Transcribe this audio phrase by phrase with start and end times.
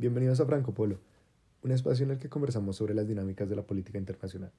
[0.00, 1.00] Bienvenidos a Franco Polo,
[1.64, 4.52] un espacio en el que conversamos sobre las dinámicas de la política internacional.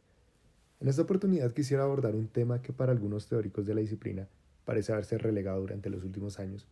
[0.82, 4.28] En esta oportunidad quisiera abordar un tema que para algunos teóricos de la disciplina
[4.66, 6.68] parece haberse relegado durante los últimos años,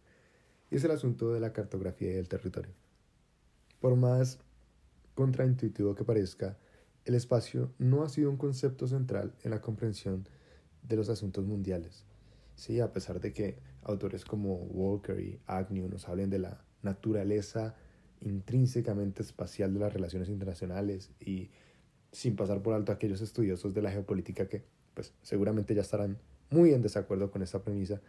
[0.70, 2.74] y es el asunto de la cartografía del territorio.
[3.80, 4.40] Por más
[5.16, 6.58] contraintuitivo que parezca,
[7.06, 10.28] el espacio no ha sido un concepto central en la comprensión
[10.84, 12.04] de los asuntos mundiales.
[12.56, 17.74] Sí, a pesar de que autores como Walker y Agnew nos hablen de la naturaleza
[18.22, 21.50] intrínsecamente espacial de las relaciones internacionales y
[22.12, 26.18] sin pasar por alto aquellos estudiosos de la geopolítica que pues seguramente ya estarán
[26.50, 28.02] muy en desacuerdo con esta premisa,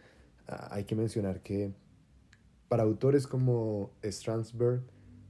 [0.47, 1.73] ah, hay que mencionar que
[2.67, 4.81] para autores como Strasberg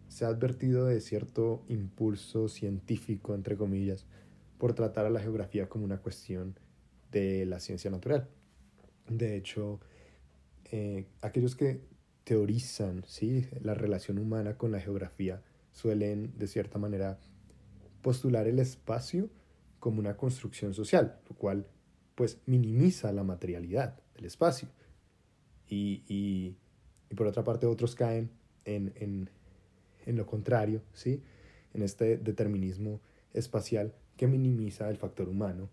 [0.07, 4.05] se ha advertido de cierto impulso científico, entre comillas,
[4.57, 6.59] por tratar a la geografía como una cuestión
[7.11, 8.27] de la ciencia natural.
[9.07, 9.79] De hecho,
[10.71, 11.81] eh, aquellos que
[12.29, 13.47] teorizan ¿sí?
[13.59, 15.41] la relación humana con la geografía
[15.71, 17.17] suelen, de cierta manera,
[18.03, 19.31] postular el espacio
[19.79, 21.65] como una construcción social, lo cual
[22.13, 24.69] pues minimiza la materialidad del espacio.
[25.67, 26.55] Y, y,
[27.15, 28.29] por otra parte otros caen
[28.63, 29.31] en, en,
[30.05, 31.23] en lo contrario, ¿sí?
[31.73, 33.01] en este determinismo
[33.33, 35.67] espacial que minimiza el factor humano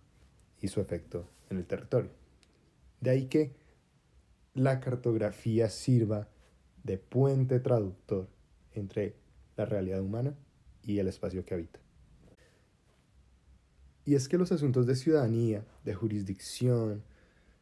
[0.62, 2.12] y su efecto en el territorio.
[3.02, 3.52] De ahí que
[4.54, 6.30] la cartografía sirva
[6.86, 8.28] de puente traductor
[8.72, 9.16] entre
[9.56, 10.34] la realidad humana
[10.82, 11.80] y el espacio que habita.
[14.04, 17.02] Y es que los asuntos de ciudadanía, de jurisdicción,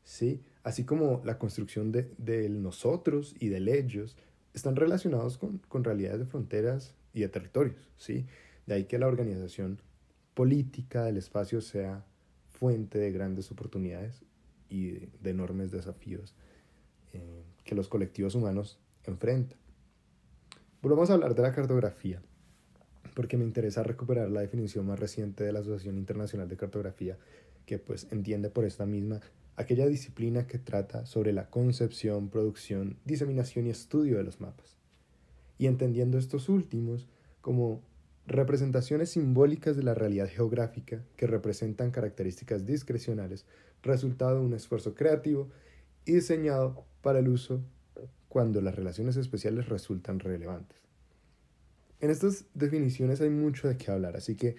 [0.02, 0.42] ¿sí?
[0.62, 4.17] así como la construcción de, del nosotros y del ellos,
[4.52, 7.91] están relacionados con, con, realidades de fronteras y de territorios.
[7.97, 8.27] ¿sí?
[8.67, 9.80] De ahí que la organización
[10.34, 12.05] política del espacio sea
[12.50, 14.22] fuente de grandes oportunidades
[14.69, 16.34] y de, enormes desafíos
[17.14, 18.78] eh, que los colectivos humanos
[19.11, 19.59] enfrentan.
[20.83, 22.20] Volvamos a hablar de la cartografía,
[23.15, 27.19] porque me interesa recuperar la definición más reciente de la Asociación Internacional de Cartografía,
[27.67, 29.20] que pues entiende por esta misma
[29.57, 34.77] aquella disciplina que trata sobre la concepción, producción, diseminación y estudio de los mapas.
[35.59, 37.07] Y entendiendo estos últimos
[37.41, 37.83] como
[38.27, 43.47] representaciones simbólicas de la realidad geográfica que representan características discrecionales,
[43.83, 45.48] resultado de un esfuerzo creativo
[46.05, 47.63] y diseñado para el uso
[48.34, 50.77] cuando las relaciones especiales resultan relevantes.
[52.00, 54.56] En estas definiciones hay mucho de qué hablar, así que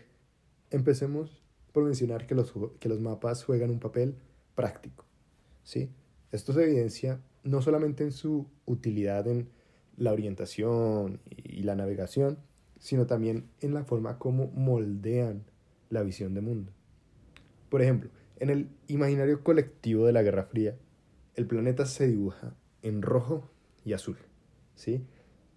[0.71, 1.43] empecemos
[1.73, 4.15] por mencionar que los, que los mapas juegan un papel
[4.55, 5.03] práctico.
[5.65, 5.89] ¿sí?
[6.31, 9.49] Esto se evidencia no solamente en su utilidad en
[9.97, 12.37] la orientación y la navegación,
[12.79, 15.43] sino también en la forma como moldean
[15.89, 16.71] la visión de mundo.
[17.67, 20.77] Por ejemplo, en el imaginario colectivo de la Guerra Fría,
[21.35, 23.51] el planeta se dibuja en rojo
[23.85, 24.17] y azul,
[24.75, 25.05] ¿sí?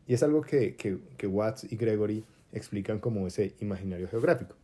[0.07, 4.55] Y es algo que, que, que Watts y Gregory explican como ese imaginario geográfico.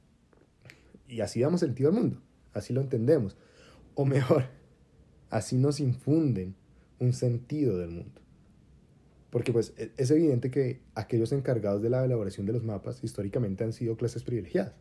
[1.09, 2.21] Y así damos sentido al mundo,
[2.53, 3.37] así lo entendemos.
[3.95, 4.45] O mejor,
[5.31, 6.55] así nos infunden
[6.99, 8.21] un sentido del mundo.
[9.31, 13.65] Porque pues e, es evidente que aquellos encargados de la elaboración de los mapas históricamente
[13.65, 14.75] han sido clases privilegiadas.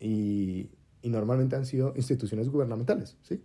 [0.00, 0.70] Y,
[1.02, 3.40] y normalmente han sido instituciones gubernamentales, ¿sí?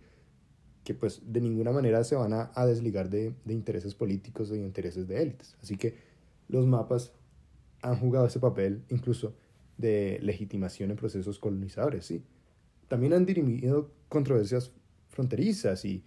[0.84, 4.54] Que pues de ninguna manera se van a, a desligar de, de, intereses políticos y
[4.54, 5.56] de intereses de élites.
[5.62, 5.96] Así que
[6.48, 7.12] los mapas
[7.82, 9.34] han jugado ese papel incluso
[9.78, 12.22] de legitimación en procesos colonizadores, ¿sí?
[12.88, 14.70] También han dirimido controversias
[15.08, 16.04] fronterizas y,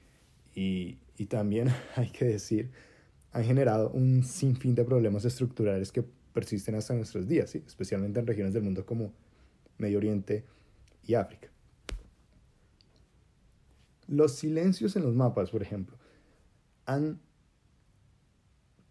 [0.54, 2.72] y, y también hay que decir
[3.36, 7.62] han generado un sinfín de problemas estructurales que persisten hasta nuestros días, ¿sí?
[7.68, 9.12] especialmente en regiones del mundo como
[9.78, 10.46] Medio Oriente
[11.04, 11.50] y África.
[14.08, 15.98] Los silencios en los mapas, por ejemplo,
[16.86, 17.20] han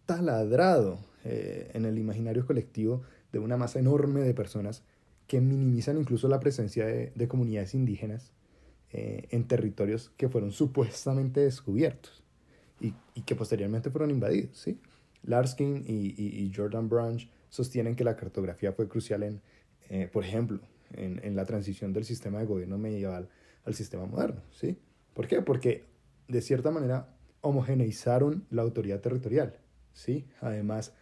[0.05, 4.83] taladrado eh, en el imaginario colectivo de una masa enorme de personas
[5.27, 8.31] que minimizan incluso la presencia de, de comunidades indígenas
[8.97, 12.23] eh, en territorios que fueron supuestamente descubiertos
[12.79, 12.93] y,
[13.23, 14.57] que posteriormente fueron invadidos.
[14.57, 14.79] ¿sí?
[15.23, 19.41] Larskin y, y, Jordan Branch sostienen que la cartografía fue crucial en,
[19.89, 20.59] eh, por ejemplo,
[20.93, 23.27] en, en, la transición del sistema de gobierno medieval
[23.65, 24.41] al sistema moderno.
[24.51, 24.77] ¿sí?
[25.15, 25.41] ¿Por qué?
[25.41, 25.85] Porque
[26.27, 27.09] de cierta manera
[27.41, 29.57] homogeneizaron la autoridad territorial.
[29.93, 30.27] ¿sí?
[30.41, 30.93] Además,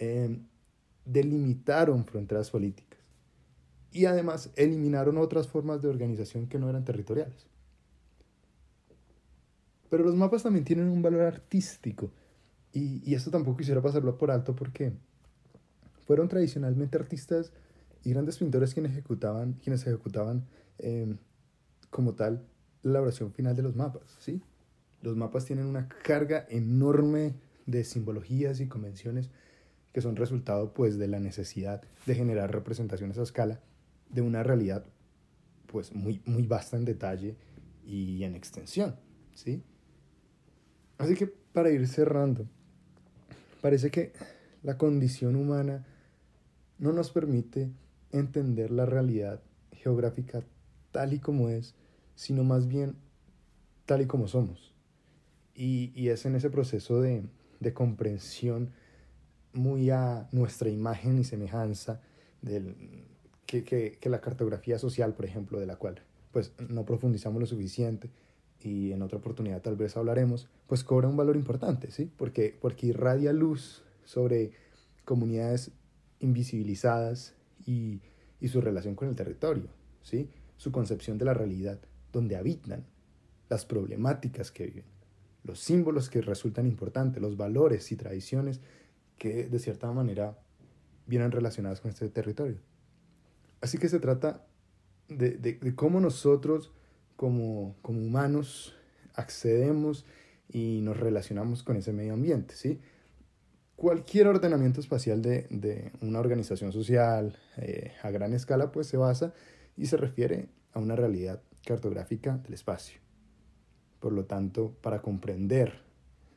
[0.00, 0.40] eh,
[1.04, 2.98] delimitaron fronteras políticas
[3.92, 7.46] y además eliminaron otras formas de organización que no eran territoriales.
[9.90, 12.10] Pero los mapas también tienen un valor artístico.
[12.72, 14.94] Y, y esto tampoco quisiera pasarlo por alto porque
[16.06, 17.52] fueron tradicionalmente artistas
[18.02, 20.46] y grandes pintores quienes ejecutaban, quienes ejecutaban
[20.78, 21.14] eh,
[21.90, 22.42] como tal
[22.84, 24.16] la elaboración final de los mapas.
[24.20, 24.40] ¿sí?
[25.02, 27.34] Los mapas tienen una carga enorme
[27.66, 29.30] de simbologías y convenciones
[29.92, 33.60] que son resultado pues de la necesidad de generar representaciones a escala
[34.10, 34.84] de una realidad
[35.66, 37.36] pues muy, muy vasta en detalle
[37.86, 38.96] y en extensión,
[39.34, 39.62] ¿sí?
[40.98, 42.46] Así que para ir cerrando,
[43.60, 44.12] parece que
[44.62, 45.84] la condición humana
[46.78, 47.70] no nos permite
[48.12, 49.40] entender la realidad
[49.72, 50.42] geográfica
[50.92, 51.74] tal y como es,
[52.14, 52.96] sino más bien
[53.86, 54.74] tal y como somos.
[55.54, 57.24] Y, y es en ese proceso de,
[57.60, 58.72] de, comprensión
[59.52, 62.00] muy a nuestra imagen y semejanza
[62.42, 62.74] del,
[63.46, 66.02] que, que, que, la cartografía social, por ejemplo, de la cual
[66.32, 68.10] pues no profundizamos lo suficiente
[68.60, 72.10] y en otra oportunidad tal vez hablaremos, pues cobra un valor importante, ¿sí?
[72.16, 74.52] Porque, porque irradia luz sobre
[75.04, 75.70] comunidades
[76.18, 77.34] invisibilizadas
[77.66, 78.00] y,
[78.40, 79.68] y su relación con el territorio,
[80.02, 80.28] ¿sí?
[80.56, 81.78] Su concepción de la realidad,
[82.14, 82.86] donde habitan,
[83.50, 84.84] las problemáticas que viven,
[85.42, 88.60] los símbolos que resultan importantes, los valores y tradiciones
[89.18, 90.38] que de cierta manera
[91.06, 92.56] vienen relacionadas con este territorio.
[93.60, 94.46] Así que se trata
[95.08, 96.72] de, de, cómo nosotros
[97.16, 98.74] como, como humanos
[99.14, 100.06] accedemos
[100.48, 102.80] y nos relacionamos con ese medio ambiente, ¿sí?
[103.76, 109.34] Cualquier ordenamiento espacial de, de una organización social eh, a gran escala pues se basa
[109.76, 113.00] y se refiere a una realidad cartográfica del espacio.
[114.00, 115.80] Por lo tanto, para comprender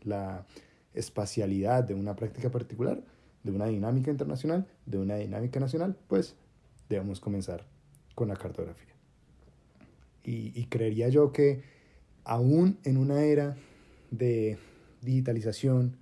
[0.03, 0.45] la
[0.93, 3.03] espacialidad de una práctica particular,
[3.43, 6.35] de una dinámica internacional, de una dinámica nacional, pues
[6.89, 7.65] debemos comenzar
[8.15, 8.93] con la cartografía.
[10.23, 11.61] Y, creería yo que
[12.25, 13.55] aún en una era
[14.11, 14.57] de
[15.01, 15.95] digitalización,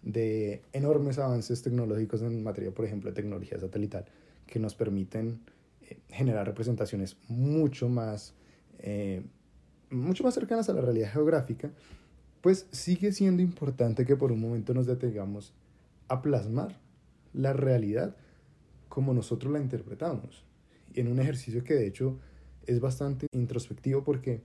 [0.00, 4.06] de enormes avances tecnológicos en materia, por ejemplo, de tecnología satelital,
[4.46, 5.40] que nos permiten
[5.82, 8.34] eh, generar representaciones mucho más,
[8.78, 9.22] eh,
[9.90, 11.70] mucho más cercanas a la realidad geográfica,
[12.40, 15.52] pues sigue siendo importante que por un momento nos detengamos
[16.08, 16.78] a plasmar
[17.32, 18.16] la realidad
[18.88, 20.44] como nosotros la interpretamos.
[20.94, 22.18] En un ejercicio que de hecho
[22.66, 24.42] es bastante introspectivo porque,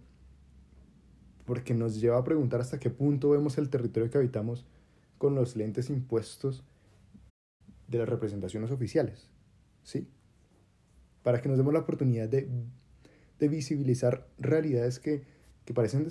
[1.45, 4.65] porque nos lleva a preguntar hasta qué punto vemos el territorio que habitamos
[5.17, 6.63] con los lentes impuestos
[7.87, 9.29] de las representaciones oficiales.
[9.83, 10.07] ¿Sí?
[11.21, 12.49] Para que nos demos la oportunidad de,
[13.39, 15.23] de visibilizar realidades que,
[15.65, 16.07] que parecen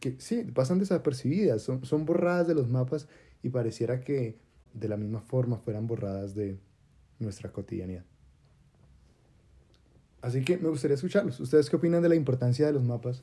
[0.00, 3.08] que sí, pasan desapercibidas, son, son borradas de los mapas
[3.42, 4.38] y pareciera que
[4.74, 6.58] de la misma forma fueran borradas de
[7.18, 8.04] nuestra cotidianidad.
[10.22, 11.40] Así que me gustaría escucharlos.
[11.40, 13.22] ¿Ustedes qué opinan de la importancia de los mapas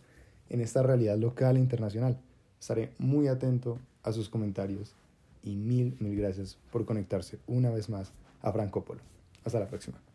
[0.49, 2.19] en esta realidad local e internacional?
[2.59, 4.95] Estaré muy atento a sus comentarios
[5.41, 9.01] y mil, mil gracias por conectarse una vez más a Franco Polo.
[9.45, 10.08] Hasta la próxima.